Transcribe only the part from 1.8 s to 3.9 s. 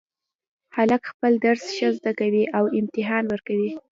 زده کوي او امتحان ورکوي